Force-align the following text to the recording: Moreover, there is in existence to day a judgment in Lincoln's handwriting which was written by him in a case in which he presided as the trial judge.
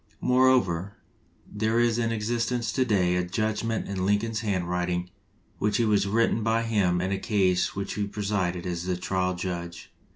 Moreover, 0.19 0.97
there 1.45 1.79
is 1.79 1.99
in 1.99 2.11
existence 2.11 2.71
to 2.71 2.83
day 2.83 3.15
a 3.15 3.23
judgment 3.23 3.87
in 3.87 4.03
Lincoln's 4.03 4.39
handwriting 4.39 5.11
which 5.59 5.77
was 5.77 6.07
written 6.07 6.41
by 6.41 6.63
him 6.63 6.99
in 7.01 7.11
a 7.11 7.19
case 7.19 7.67
in 7.67 7.73
which 7.73 7.93
he 7.93 8.07
presided 8.07 8.65
as 8.65 8.85
the 8.85 8.97
trial 8.97 9.35
judge. 9.35 9.93